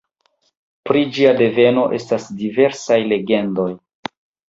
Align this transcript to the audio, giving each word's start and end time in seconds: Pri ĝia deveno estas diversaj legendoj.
Pri 0.89 1.03
ĝia 1.17 1.35
deveno 1.43 1.85
estas 1.99 2.27
diversaj 2.43 3.01
legendoj. 3.15 3.71